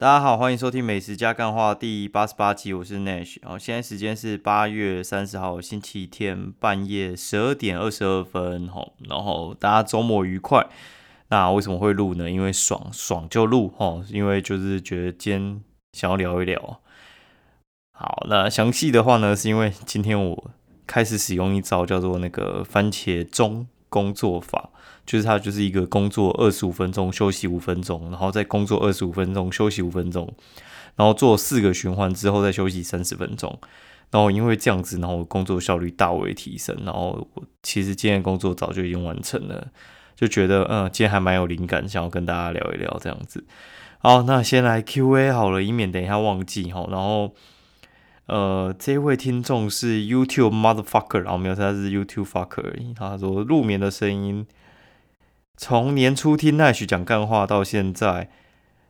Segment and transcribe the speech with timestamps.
[0.00, 3.36] 大家好，欢迎收听《美食加干话》第八十八集，我是 Nash。
[3.42, 8.66] 然后现在时间是八月三十号星期天半夜十二点二十二分。
[8.66, 10.66] 吼，然后大家周末愉快。
[11.28, 12.30] 那为什么会录呢？
[12.30, 13.74] 因为爽爽就录。
[13.76, 15.60] 吼，因为就是觉得今天
[15.92, 16.80] 想要聊一聊。
[17.92, 20.50] 好，那详细的话呢，是因为今天我
[20.86, 24.70] 开始使用一招叫做那个番茄钟工作法。
[25.10, 30.32] 就是它就是一个工作二十五分钟，休息五分钟，然后再工作二十五分钟，休息五分钟，
[30.94, 33.58] 然后做四个循环之后再休息三十分钟。
[34.12, 36.76] 然后因为这样子，然后工作效率大为提升。
[36.84, 39.66] 然后我其实今天工作早就已经完成了，
[40.14, 43.44] 就觉得嗯，今天还蛮有灵感，想要跟大家聊一聊这样子。
[43.98, 46.86] 好，那先来 Q&A 好了，以免等一下忘记哈。
[46.88, 47.34] 然后
[48.26, 52.94] 呃，这位听众是 YouTube Motherfucker，然后没有他是 YouTube Fucker 而已。
[52.94, 54.46] 他说入眠的声音。
[55.62, 58.30] 从年初听奈许讲干话到现在，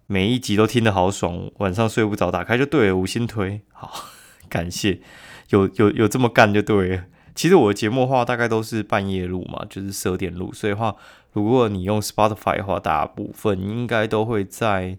[0.07, 4.05] 每一集都听得好爽，晚上睡不着，打开就对了，五星推，好，
[4.49, 5.01] 感谢，
[5.49, 7.05] 有有有这么干就对了。
[7.35, 10.95] 其实我的节目话大概都是半夜录嘛，就是十二点录，所以话
[11.33, 14.97] 如果你用 Spotify 的话，大部分应该都会在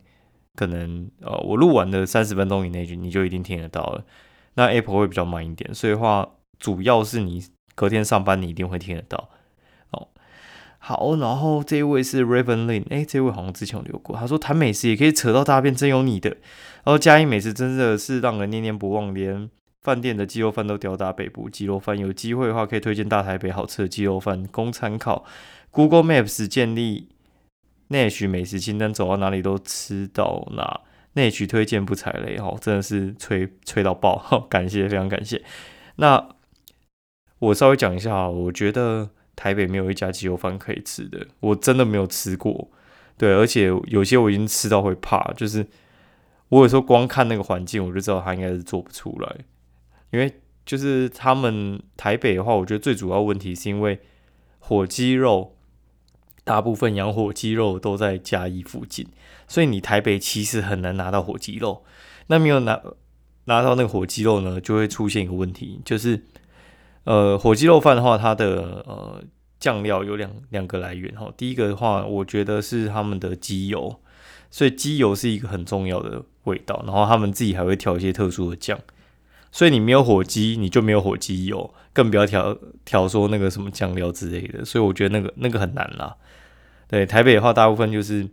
[0.57, 4.03] 可能呃我录完的三十分钟以内，你就一定听得到了。
[4.55, 6.27] 那 Apple 会比较慢一点，所以话
[6.59, 7.41] 主要是你
[7.75, 9.29] 隔天上班你一定会听得到。
[10.83, 14.17] 好，然后这一位是 Raven Lin，哎，这位好像之前有留过。
[14.17, 16.31] 他说谈美食也可以扯到大便，真有你的。
[16.31, 19.47] 然后嘉义美食真的是让人念念不忘，连
[19.83, 21.95] 饭店的鸡肉饭都吊打北部鸡肉饭。
[21.95, 25.23] 有机会的话，可以推荐大台北好吃的鸡肉饭供参考。
[25.69, 27.09] Google Maps 建立
[27.89, 30.81] 内许美食清单，走到哪里都吃到哪。
[31.13, 35.43] 内许推荐不踩雷，哈，真的是吹吹到爆，感谢，非常感谢。
[35.97, 36.29] 那
[37.37, 39.11] 我稍微讲一下，我觉得。
[39.41, 42.69] 台北没有一家鸡肉饭可以吃的，我真的没有吃过。
[43.17, 45.65] 对，而且有些我已经吃到会怕，就是
[46.49, 49.35] 我有时候光看那个环境，我就知道他应该是做不出来。
[50.11, 50.31] 因为
[50.63, 53.99] 就是他们台北的话，我觉得最主要问题是因为
[54.59, 55.55] 火鸡肉，
[56.43, 59.07] 大部分养火鸡肉都在嘉义附近，
[59.47, 61.83] 所以你台北其实很难拿到火鸡肉。
[62.27, 62.79] 那没有拿
[63.45, 66.25] 拿到那个火鸡肉呢，就会出现一个问题，就是。
[67.03, 69.21] 呃，火鸡肉饭的话，它的呃
[69.59, 71.31] 酱料有两两个来源哈。
[71.35, 73.99] 第一个的话，我觉得是他们的鸡油，
[74.51, 76.83] 所以鸡油是一个很重要的味道。
[76.85, 78.79] 然后他们自己还会调一些特殊的酱，
[79.51, 84.63] 所以你没有火鸡，你就没有火鸡油，更不要调调说那个什么酱料之类的。
[84.63, 86.15] 所以我觉得那个那个很难啦。
[86.87, 88.29] 对，台北的话，大部分就是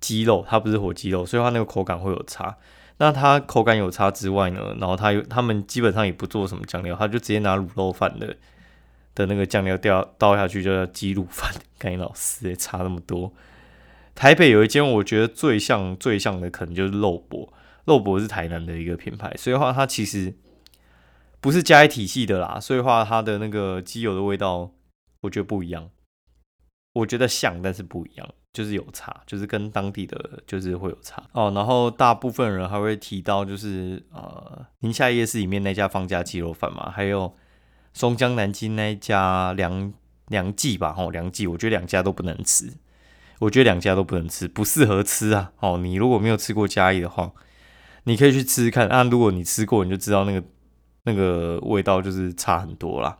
[0.00, 2.56] 鸡肉，它不是火鸡肉，所以它那个口感会有差。
[2.98, 8.36] 那它口感有差之外呢，然后它有他们基本上也不做什么酱料，他就直接拿卤肉饭的
[9.14, 11.52] 的那个酱料掉倒下去，就叫鸡卤饭。
[11.78, 13.32] 看你老师也差那么多。
[14.14, 17.52] 台北有一间我觉得最像最像的，可能就是肉博。
[17.84, 20.34] 肉博是台南的一个品牌，所以话它其实
[21.40, 24.72] 不是加一体系的啦，所以话它的那个鸡油的味道，
[25.20, 25.90] 我觉得不一样。
[26.94, 28.28] 我觉得像，但是不一样。
[28.56, 31.52] 就是有差，就是跟当地的就是会有差哦。
[31.54, 37.36] 然后大部分人还会提到，就是呃宁夏夜市里面那家方家鸡肉饭嘛，还有
[37.92, 39.92] 松江南京那一家梁
[40.28, 42.72] 梁记吧，哦梁记，我觉得两家都不能吃，
[43.40, 45.52] 我觉得两家都不能吃，不适合吃啊。
[45.60, 47.30] 哦，你如果没有吃过嘉义的话，
[48.04, 49.02] 你可以去吃吃看啊。
[49.02, 50.42] 如果你吃过，你就知道那个
[51.02, 53.18] 那个味道就是差很多啦。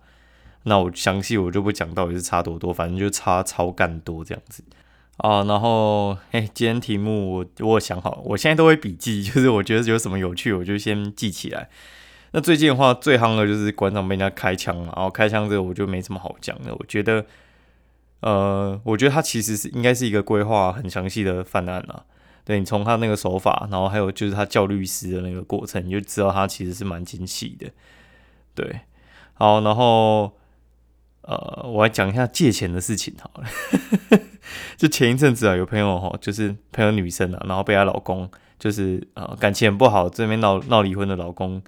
[0.62, 4.64] 那我详细我就不讲到底是差多多，反正就差超干多这样子。
[5.19, 11.71] 啊，然后，哎，今天题目我我想好，我现在都会笔记， 就是我觉得有什么有趣，我就先记起来。
[12.32, 16.75] 那最近的话，最夯的就是馆长被人家开枪了，然后开枪这个我就没什么好讲的。
[16.75, 17.25] 我觉得，
[18.21, 22.04] 呃，我觉得他其实是应该是一个规划很详细的犯案啊。
[22.44, 27.71] 对你从他那个手法，然后还有就是他叫律师的那个过程，你就知道他其实是蛮精细的。
[28.54, 28.81] 对，
[29.33, 30.33] 好，然后。
[31.26, 33.48] 呃，我来讲一下借钱的事情好了。
[34.76, 41.60] 就前一阵子啊，有朋友哈，就是朋友女生啊，然后被她老公就是呃感情很不好，这边闹闹离婚的老公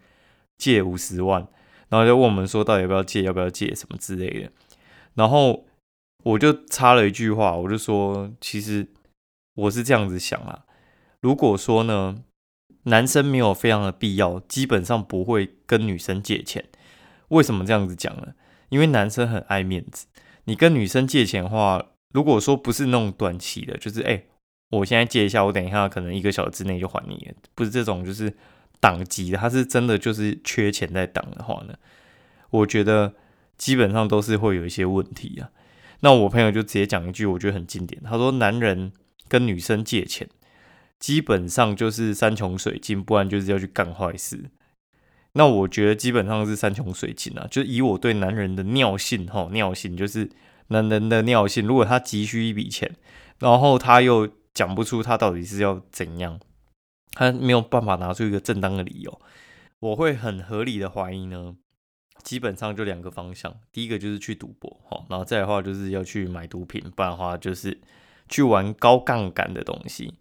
[0.57, 1.47] 借五十万，
[1.89, 4.51] 然后就问我们说到底要不要借，要不要借什么之类的。
[5.15, 5.67] 然后
[6.23, 8.87] 我就插了一句话，我就说，其实
[9.55, 10.65] 我是这样子想啊，
[11.21, 12.23] 如果说呢，
[12.85, 16.65] 男生没有非常的必要，基本上不会跟女生借钱。
[17.29, 18.35] 为什么这样子讲呢？
[18.69, 20.07] 因为男生很爱面子，
[20.45, 24.25] 你跟女生借钱的话，如果说不是那种短期的，就是哎，
[24.71, 28.35] 我现在借一下，我等一下可能一个小时之内就还你，不是这种就是
[28.81, 31.75] 挡级的，他是真的就是缺钱在挡的话呢，
[32.51, 33.15] 我觉得
[33.57, 35.51] 基本上都是会有一些问题啊。
[36.01, 38.93] 那我朋友就直接讲一句，我觉得很经典，他说男人
[39.27, 40.29] 跟女生借钱，
[41.01, 44.51] 基本上就是山穷水尽，不然就是要去干坏事。
[45.35, 50.29] 那我觉得基本上是山穷水尽啊，就以我对男人的尿性哈，尿性就是
[50.69, 51.67] 男人的尿性。
[51.67, 52.97] 如果他急需一笔钱，
[53.39, 56.41] 然后他又讲不出他到底是要怎样，
[57.13, 59.21] 他没有办法拿出一个正当的理由，
[59.79, 61.55] 我会很合理的怀疑呢。
[62.25, 67.81] 基本上就两个方向，第一个就是去赌博哈，然后再的话就是要去买毒品，不然的话就是
[68.29, 70.15] 去玩高杠杆的东西。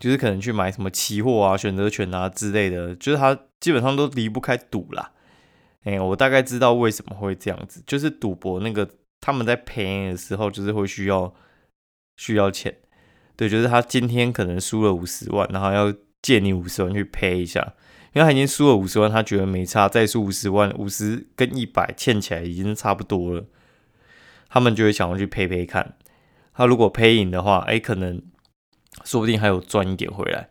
[0.00, 5.12] 就是可能去买什么期货啊、选择权啊之类的，就是他基本上都离不开赌啦。
[5.84, 8.86] 哎，我大概知道为什么会这样子，就是赌博那个
[9.22, 11.34] 他们在赔的时候，就是会需要
[12.18, 12.76] 需要钱。
[13.36, 15.90] 对，就是他今天可能输了五十万，然后要
[16.20, 17.72] 借你五十万去赔一下，
[18.12, 23.46] 因为他已经输了五十万，他觉得没差，再输五十万，五十跟一百欠起来已经差不多了，
[24.50, 25.96] 他们就会想要去赔赔看。
[26.52, 28.20] 他如果赔赢的话，哎，可能。
[29.04, 30.48] 说不定还有赚一点回来。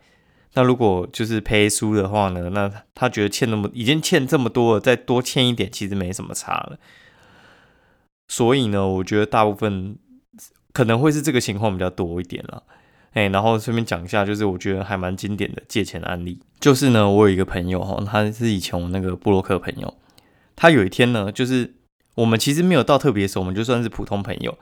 [0.56, 2.52] 那如果就是赔输的话呢？
[2.52, 6.78] 那他觉得欠那么已经欠这么多了，再多欠一点其实没什么差了。
[8.28, 9.98] 所以呢，我觉得大部分
[10.72, 12.62] 可能会是这个情况比较多一点了。
[13.14, 16.40] 哎，然后顺便讲一下，就是我觉得还蛮经典的借钱案例。
[16.60, 19.92] 就是呢，我有一个朋友哈，他是以前我那个布洛克朋友。
[20.56, 21.74] 他有一天呢，就是
[22.14, 24.56] 我们其实没有到特别熟，我们就算是普通朋友。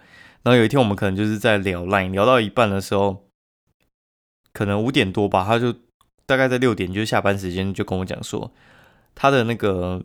[0.44, 3.25] 然后有一天我们可能就是在聊 line，聊到一半的时候。
[4.53, 5.74] 可能五点多吧，他就
[6.25, 8.51] 大概在六点，就是下班时间，就跟我讲说，
[9.15, 10.03] 他的那个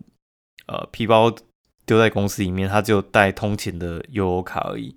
[0.67, 1.33] 呃皮包
[1.85, 4.97] 丢在公司里面，他只有带通勤的悠游卡而已。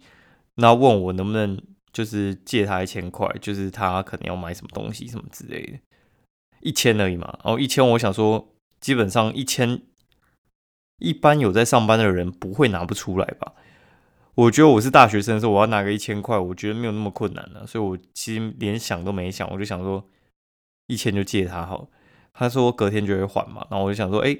[0.56, 1.62] 那问我能不能
[1.94, 5.80] 就是借他一千块，就是他可能要买什么东西什么之类的，
[6.62, 7.40] 一千而已嘛。
[7.44, 9.82] 然后一千，我想说，基本上一千，
[11.00, 13.54] 一般有在上班的人不会拿不出来吧。
[14.40, 20.08] 我觉得我是大学生的时候，我要拿个一千块，我觉得没有那么困难了，所以我其实连想都没想，我就想说
[20.88, 21.90] 一千就借他好。
[22.34, 24.38] 他说隔天就会还嘛，然后我就想说，哎，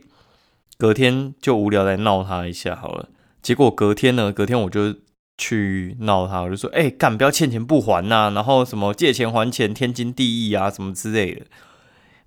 [0.78, 3.10] 隔天就无聊来闹他一下好了。
[3.42, 4.96] 结果隔天呢，隔天我就
[5.38, 11.46] 去闹他，我就说，哎，干不要欠钱不还呐，然后什么借钱还钱天经地义啊，什么之类的。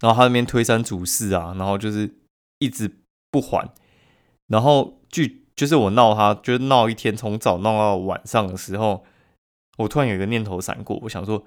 [0.00, 2.16] 然后他那边推三阻四啊，然后就是
[2.58, 2.98] 一直
[3.30, 3.70] 不还，
[4.48, 5.41] 然后据。
[5.54, 9.04] 就是我闹他，就闹一天，从早闹到晚上的时候，
[9.78, 11.44] 我突然有一个念头闪过，我想说，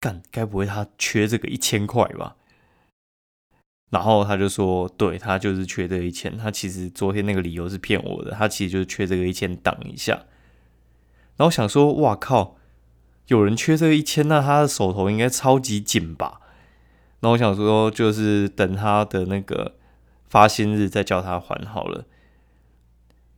[0.00, 2.36] 干，该不会他缺这个一千块吧？
[3.90, 10.24] 然后他就说，对他就是缺这一千，他其实昨天那个理由是骗我的，他其实就是缺这个一千挡一下。
[11.36, 12.56] 然后想说，哇靠，
[13.26, 16.40] 有人缺这个一千，那他的手头应该超级紧吧？
[17.20, 19.74] 那我想说，就是等他的那个
[20.28, 22.04] 发薪日再叫他还好了。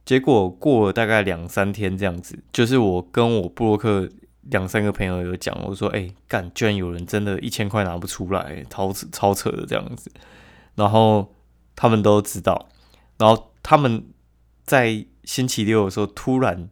[0.06, 4.08] 结果过了大概两三天这样子，就是我跟我布洛克
[4.42, 10.08] 两三个朋友有讲，我说：“哎，干，居然有人真的一千块拿不出来，超超扯的这样子。”
[10.76, 11.34] 然后
[11.74, 12.68] 他们都知道，
[13.18, 14.06] 然后他们
[14.62, 16.70] 在星期六的时候突然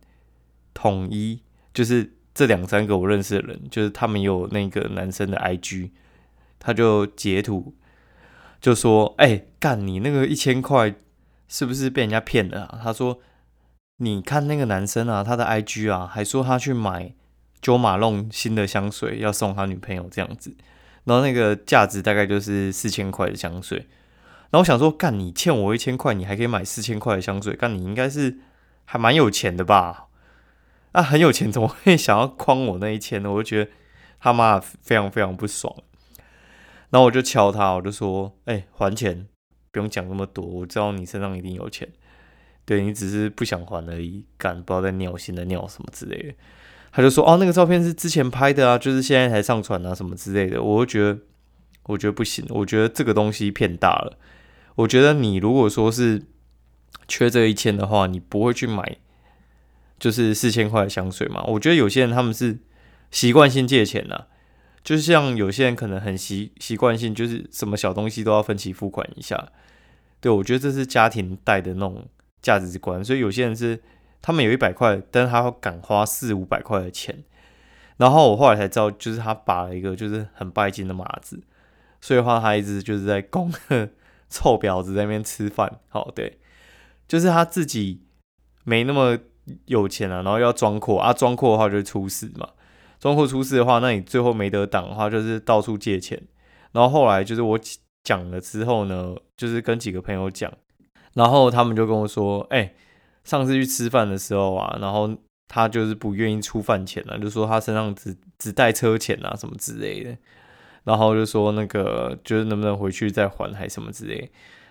[0.72, 1.40] 统一，
[1.72, 5.90] 就是这两三个我认识的人，就是他们有那个男生的 IG，
[6.60, 7.74] 他就截图
[8.60, 10.94] 就说：“哎，干你那个一千块。”
[11.48, 12.80] 是不是被人家骗了啊？
[12.82, 13.20] 他说
[13.98, 17.14] ：“你看那个男生啊，他的 IG 啊，还说他去买
[17.60, 20.56] 九马弄新的香水要送他女朋友这样子，
[21.04, 23.86] 然后那个价值大概就是四千块的香水。
[24.50, 28.38] 然后我想说，干你欠我一千块，你还可以买四千块的香水，干你应该是
[28.84, 30.06] 还蛮有钱的吧？
[30.92, 33.30] 啊，很有钱，怎么会想要诓我那一千呢？
[33.30, 33.70] 我就觉得
[34.20, 35.74] 他妈非常非常不爽。
[36.90, 39.26] 然后我就敲他，我就说：哎，还钱。”
[39.74, 41.88] 不用讲那么多，我知道你身上一定有钱，
[42.64, 46.34] 对你只是不想还而已，干不知道在尿新的尿什么之类的。
[46.92, 51.18] 他就说：“哦，那个照片是之前拍的啊，就是现在才上传啊，什么之类的。”我就觉得，
[51.86, 54.16] 我觉得不行，我觉得这个东西骗大了。
[54.76, 56.22] 我觉得你如果说是
[57.08, 58.96] 缺这一千的话，你不会去买
[59.98, 61.42] 就是四千块的香水嘛？
[61.48, 62.60] 我觉得有些人他们是
[63.10, 64.26] 习惯性借钱呐。
[64.84, 69.48] 就像有些人可能很习习惯性，就是什么小东西都要分期付款一下。
[70.20, 72.06] 对我觉得这是家庭带的那种
[72.42, 73.82] 价值观，所以有些人是
[74.20, 77.24] 他们有一百块，但是他敢花四五百块的钱。
[77.96, 81.42] 然后我后来才知道，就是他把了一个就是很拜金的马子，
[82.00, 83.52] 所以话他一直就是在供
[84.28, 85.80] 臭婊子在那边吃饭。
[85.88, 86.38] 好，对，
[87.06, 88.02] 就是他自己
[88.64, 89.18] 没那么
[89.66, 92.48] 有钱啊，然后要装阔啊，装阔的话就出事嘛。
[93.04, 96.18] 装货出事的话，那你最后没得挡的话，就是到处借钱。
[96.72, 97.60] 然后后来就是我
[98.02, 100.50] 讲了之后呢，就是跟几个朋友讲，
[101.12, 102.72] 然后他们就跟我说：“哎，
[103.22, 105.14] 上次去吃饭的时候啊，然后
[105.48, 110.16] 他就是不愿意出饭钱了，就说他身上只只带车钱啊什么之类的。”
[110.84, 114.16] 然后就说那个就是能不能回去再还还什么之类，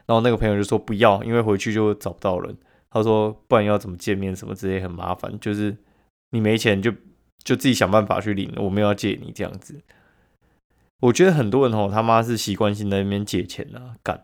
[0.08, 2.58] 然后那个朋友就说不要，因为回去就找不到人。
[2.90, 5.78] 他说不然要怎么见面什么之类很麻烦，就是
[6.32, 6.92] 你没钱就
[7.44, 9.82] 就自己想办法去领，我没有要借你这样子。
[11.02, 14.24] 我觉得很多人哦他妈是习惯性在那边借钱啊，干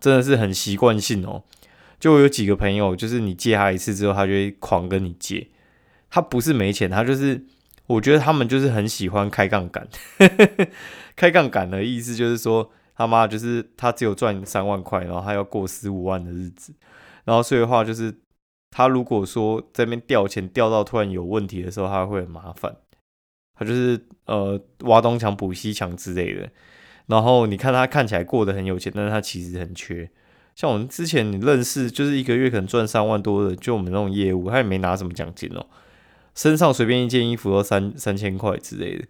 [0.00, 1.42] 真的是很习惯性哦。
[2.00, 5.48] 就有几个朋友，就是你借他一次之后，他就会狂跟你借。
[6.10, 7.44] 他不是没钱，他就是
[7.86, 9.88] 我觉得他们就是很喜欢开杠杆。
[11.16, 16.74] 开杠杆的意思就是说，他妈就是他只有赚三万块，然后他要过十五万的日子。
[17.24, 18.14] 然后所以的话就是，
[18.76, 22.74] 他如果说这边掉钱掉到突然有问题的时候，他会很麻烦。
[23.56, 26.50] 他就是呃挖东墙补西墙之类的。
[27.06, 30.10] 然后你看他看起来过得很有钱，但是他其实很缺。
[30.56, 35.64] 像我们之前你认识，就是一个月可能赚三万多的，就我们那种业务，他也没拿什么奖金哦，
[36.34, 39.04] 身上随便一件衣服都三三千块之类的，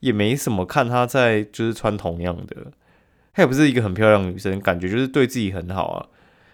[0.00, 0.66] 也没什么。
[0.66, 2.70] 看他在就是穿同样的，
[3.32, 6.06] 他也不是一个很漂亮的女生，感觉就是对自己很好啊。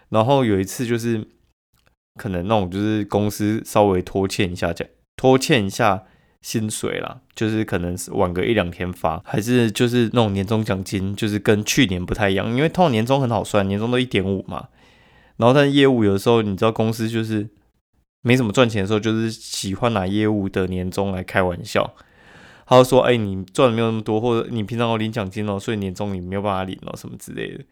[0.09, 1.27] 然后有一次就是
[2.15, 6.03] 可能那种就是公司稍微拖欠一下，奖，拖欠一下。
[6.43, 14.67] 薪水啦，就是可能是晚个一两天发，还是就是那种年终奖金，就是跟去年不太一样，因为通常年终很好算，年终都一点五嘛。
[15.37, 17.47] 然后但业务有的时候，你知道公司就是
[18.23, 21.93] 没怎么赚钱的时候，就是喜欢拿业务的年终来开玩笑。
[22.65, 27.63] 他就说：“哎，你赚的没有那么多，或者你平常有领奖金哦，所以年终你没有办法领哦，什么之类的。”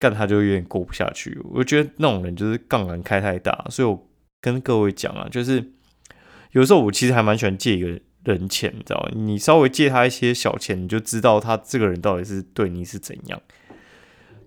[0.00, 1.38] 干他就有点过不下去。
[1.52, 4.08] 我觉得那种人就是杠杆开太大，所以我
[4.40, 5.72] 跟各位讲啊，就是。
[6.52, 7.86] 有时候我其实还蛮喜欢借一个
[8.24, 9.12] 人钱，你知道吗？
[9.14, 13.40] 你稍微借他一些小钱，你就知道他这个人到底是对你是怎样。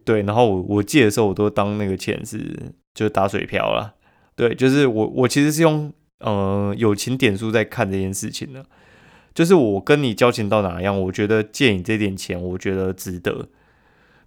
[0.04, 3.96] 对，然后我我借的时候，我都当那个钱是就打水漂了。
[4.36, 8.66] 对，就是我我其实是用呃友情点数在看这件事情的。
[9.34, 13.48] 就是我跟你交情到哪样，我觉得借你这点钱，我觉得值得。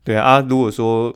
[0.06, 1.12] 对啊，如果说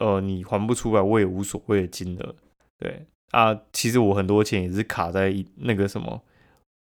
[0.00, 2.34] 呃你还不出来，我也无所谓的金额。
[2.78, 3.06] 对。
[3.30, 6.22] 啊，其实我很多钱也是卡在那个什么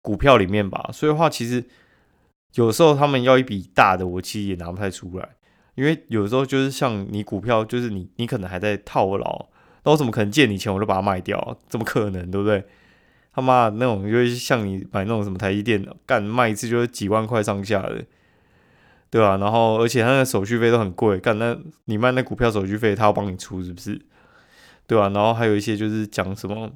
[0.03, 1.65] 股票里面吧，所以的话，其实
[2.55, 5.29] 有时候他们要一笔大的，我其实也拿不太出来，
[5.77, 9.47] 因为有时候就是像你股票，就是你你可能还在套牢，
[9.85, 11.57] 那我怎么可能借你钱我就把它卖掉？
[11.69, 12.65] 怎么可能，对不对？
[13.33, 18.05] 他妈那种就是像你买那种什么台积电，干卖一次就是几万块上下的，
[19.15, 19.37] 对吧？
[19.37, 24.05] 然后而且他的手续费都很贵，干那你卖那股票手续费，他要帮你出是不是？
[24.89, 25.09] 对吧？
[25.11, 26.73] 然后还有一些就是讲什么，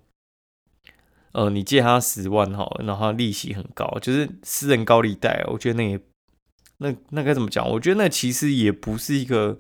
[1.32, 5.44] 呃，你借他十万哈，然后利息很高，就是私人高利贷。
[5.48, 6.00] 我觉得那也
[6.76, 7.68] 那那该怎么讲？
[7.68, 9.58] 我觉得那其实也不是一个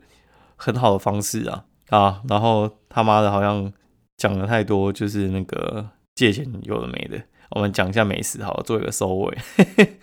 [0.54, 2.22] 很好的方式啊啊！
[2.28, 3.72] 然后他妈的，好像
[4.16, 7.20] 讲了太多，就是那个借钱有的没的。
[7.50, 9.38] 我们讲一下美食，好做一个收尾。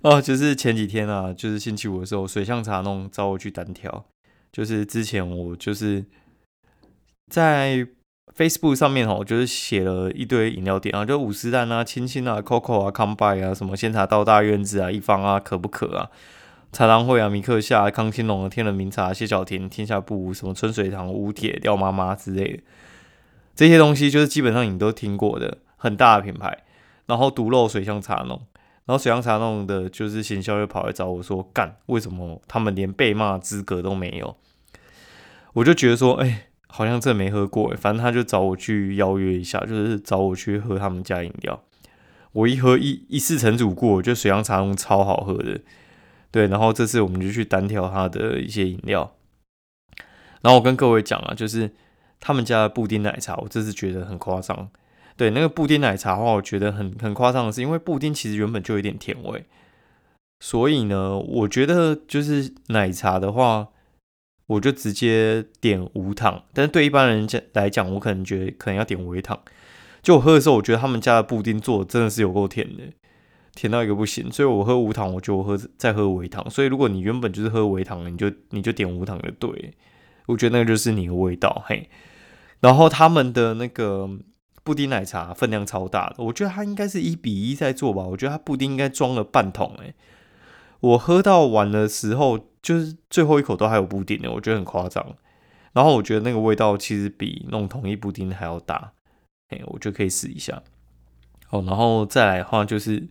[0.02, 4.06] 哦，就是前几天啊，就是星期五的时候，水象茶弄找我去单挑，
[4.50, 6.04] 就是之前我就是。
[7.30, 7.86] 在
[8.36, 16.10] Facebook 上面哦，就是写了一堆饮料店啊，就五十蛋啊、亲亲啊、Coco 啊、康拜啊、什么仙茶道大院子啊、一方啊、可不可啊、
[16.72, 22.62] 茶汤会啊、米克夏、康青龙啊天人名茶、谢小田、天下布什么春水堂、乌铁、廖妈妈之类的，
[23.54, 26.64] 这些东西就是基本上你都听过的很大的品牌。
[27.06, 28.40] 然后独漏水乡茶弄，
[28.90, 34.36] 然后水乡茶弄的就是行销又跑来找我说干，为什么他们连被骂资格都没有？
[35.52, 36.46] 我就觉得说，哎。
[36.72, 41.64] 好像真没喝过反正他就找我去邀约一下，就是找我去喝他们家饮料。
[42.30, 45.60] 我一喝一一次成主过，我觉得水杨茶浓超好喝的。
[46.30, 49.16] 对，然后这次我们就去单挑他的一些饮料。
[50.42, 51.72] 然后我跟各位讲啊，就是
[52.20, 54.70] 他们家的布丁奶茶，我这次觉得很夸张。
[55.20, 59.44] 对，那个布丁奶茶的话，我觉得很很夸张的是，因为布丁其实原本就有点甜味，
[60.40, 63.68] 所以呢，我觉得就是奶茶的话。
[64.46, 69.40] 我就直接点无糖，但是对一般人家来讲，我可能觉得可能要点微糖。
[70.02, 72.82] 就我喝的时候，我觉得他们家的布丁做的真的是有够甜的，
[73.54, 74.28] 甜到一个不行。
[74.32, 76.50] 所以我喝无糖，我就喝再喝微糖。
[76.50, 79.72] 所以如果你原本就是喝微糖，你就你就点无糖就对。
[80.26, 81.88] 我觉得那个就是你的味道嘿。
[82.58, 84.10] 然后他们的那个
[84.62, 88.02] 布丁奶茶分量超大的，我觉得它应该是一比一在做吧。
[88.02, 89.94] 我觉得它布丁应该装了半桶诶。
[90.80, 92.46] 我喝到完的时候。
[92.62, 95.16] 就是最后一口都还有布丁的，我觉得很夸张。
[95.72, 98.92] 然后我觉得那个味道其实比弄同一布丁还要大，
[99.48, 100.62] 哎，我觉得可以试一下。
[101.48, 103.08] 哦，然后再来的话就是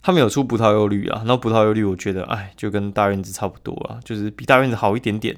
[0.00, 5.36] 他们有出葡萄柚绿啊，那葡萄柚绿我觉得哎，就跟大院子差不多啊，就是比大院子好一点点。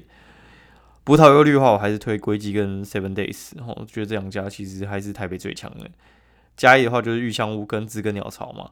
[1.07, 5.89] 葡萄柚绿的话，我还是推龟基跟 Seven Days，然后我觉得这两家其实还是台北最强的。
[6.57, 8.71] 嘉义的话就是玉香屋跟知根鸟巢嘛。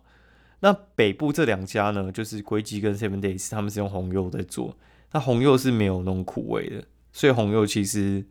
[0.60, 4.76] 那北部这两家呢，就是龟基跟 Seven Days，他们是用红柚在做，
[5.14, 8.26] 那红柚是没有那种苦味的，所以红柚其实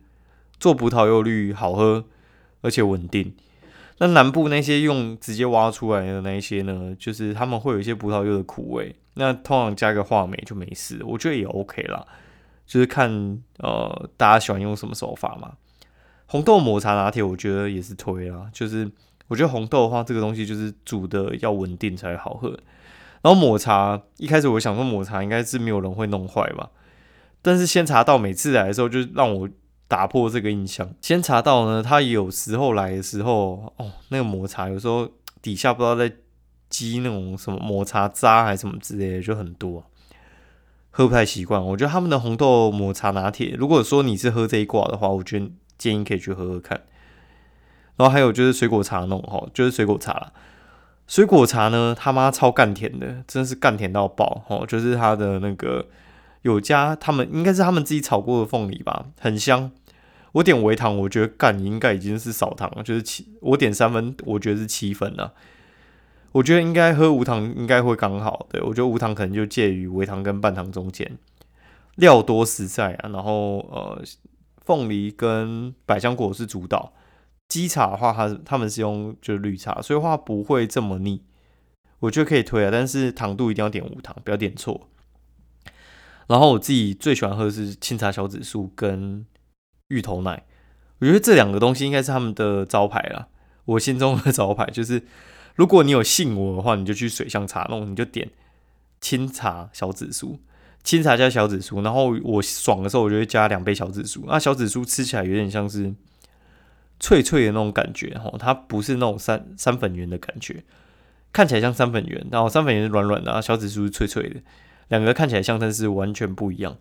[0.59, 2.05] 做葡萄柚绿好喝，
[2.61, 3.33] 而且稳定。
[3.97, 12.05] 那南部那些用直接挖出来的那一些呢，就是他们会有一些葡萄柚的苦味，那通常加个话梅就没事，我觉得也 OK 啦，
[12.65, 13.09] 就是看
[13.59, 15.53] 呃大家喜欢用什么手法嘛。
[16.25, 18.91] 红豆抹茶拿铁我觉得也是推啦，就是
[19.27, 22.49] 我觉得红豆的话，这个东西就是煮的要稳定才好喝。
[23.21, 26.69] 然后抹茶一开始我想说抹茶应该是没有人会弄坏吧，
[27.41, 29.49] 但是先茶道每次来的时候就让我。
[29.87, 30.89] 打破这个印象。
[30.99, 35.07] 先查到呢，他有时候来的时候，哦，那个抹茶有时候
[35.43, 36.11] 底下不知道在
[36.69, 39.85] 积那种什么抹茶渣还是什么之类的，就很多，
[40.97, 41.61] 喝不太习惯。
[41.61, 46.83] 我觉得他们的红豆抹茶拿铁，如果说你是喝这一挂的话，我觉得建议可以去喝喝看。
[47.97, 50.31] 然后还有就是水果茶弄哈，就是水果茶
[51.05, 55.85] 水果茶呢，他妈超干甜的，真的是干甜到爆哦，就是它的那个。
[56.43, 59.71] 有加他们应该是他们自己炒过的凤梨吧，很香。
[60.31, 63.27] 我点微糖，我觉得干应该已经是少糖了，就是七。
[63.41, 65.33] 我点三分，我觉得是七分了。
[66.35, 68.45] 我觉得应该喝无糖应该会刚好。
[68.49, 71.17] 对我觉得无糖可能就介于微糖跟半糖中间，
[71.95, 73.07] 料多实在啊。
[73.07, 74.03] 然后呃，
[74.65, 76.91] 凤梨跟百香果是主导。
[77.47, 81.21] 基茶的话，它他们是用就是绿茶，所以话不会这么腻。
[81.99, 84.89] 我觉得可以推啊，但是糖度一定要点无糖，不要点错。
[86.27, 89.25] 然后我自己最喜欢喝的是清茶小紫苏跟
[89.87, 90.43] 芋头奶，
[90.99, 93.29] 我觉得这两个东西应该是他们的招牌啦。
[93.63, 95.03] 我心中的招牌就是，
[95.55, 98.29] 如果你有信我的话，你就去水象茶弄，你就点
[99.01, 100.39] 清茶小紫苏，
[100.83, 101.81] 清茶加小紫苏。
[101.81, 104.25] 然后我爽的时候，我就会加两杯小紫苏。
[104.27, 105.93] 那小紫苏吃起来有点像是
[106.99, 110.63] 脆脆的那种感觉，吼，它不是那种三三粉圆的感觉，
[111.31, 114.41] 看起来像三粉圆，然后三粉圆是软软的，啊，小紫苏是脆脆的。
[114.89, 116.77] 两个看起来像，但是完全不一样，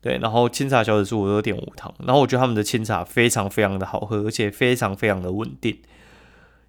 [0.00, 0.18] 对。
[0.18, 5.76] 然后清茶小紫苏我都点无糖，然后我觉得他们的清茶非常非常的好喝，而且非常非常的稳定，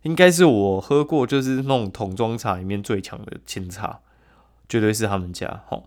[0.04, 4.00] 应该是我喝过就是那种桶装茶里面最强的清茶，
[4.68, 5.64] 绝对是他们家。
[5.68, 5.86] 好，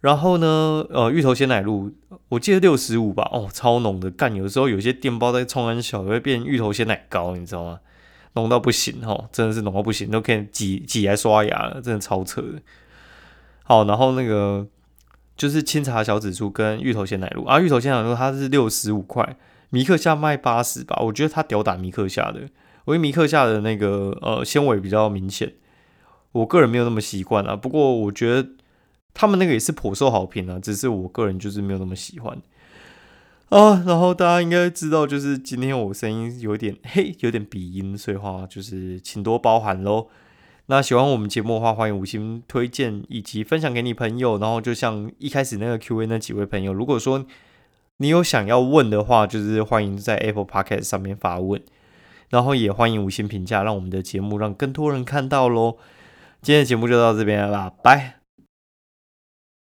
[0.00, 1.92] 然后呢，呃，芋头鲜奶露，
[2.30, 7.80] 我记得六十五吧，哦，超浓的，干有时候有些电包在冲完小，会变芋头鲜奶糕，你知道吗？
[8.34, 12.60] 浓到不行，哈，真的是浓到不行，都可以挤挤来刷牙了，真的超扯的。
[13.64, 14.66] 好，然后那个
[15.36, 19.36] 就是清茶小紫苏跟芋头鲜奶露啊，芋头鲜奶露它是六十五块，
[19.70, 22.48] 米克夏卖八十吧，我觉得它屌打米克夏的，
[22.90, 25.54] 我觉得米克夏的那个呃纤维比较明显，
[26.32, 28.48] 我个人没有那么习惯啊，不过我觉得
[29.14, 32.36] 他们那个也是颇受好评啊，只是我个人就是没有那么喜欢
[33.50, 33.84] 啊。
[33.86, 40.08] 然后大家应该知道，就是今天我声音有点嘿，有点鼻音，所以话就是请多包涵喽。
[40.66, 44.36] 那喜欢我们节目的话，欢迎五星推荐以及分享给你朋友。
[44.38, 47.24] 然后就像一开始那个 Q&A 那几位朋友，如果说
[47.98, 51.62] 你有想要问的话，就是欢迎在 Apple Podcast 上面发问。
[52.30, 55.76] 然后也欢迎五星评价，让我们的节目让更多人看到喽。
[56.40, 58.19] 今天的节目就到这边了，拜。